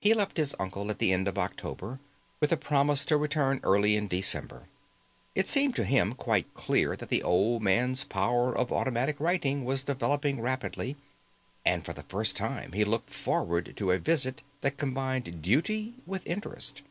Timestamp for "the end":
1.00-1.26